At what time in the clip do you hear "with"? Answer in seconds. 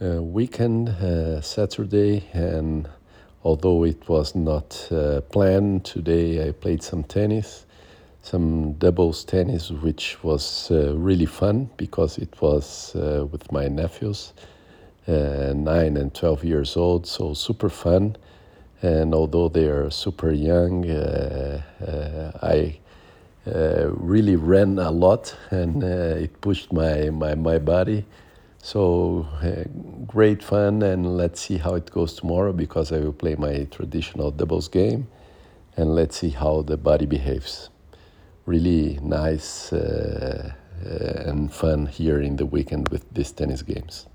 13.30-13.50, 42.88-43.04